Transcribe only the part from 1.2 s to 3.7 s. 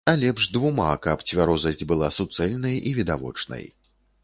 цвярозасць была суцэльнай і відавочнай.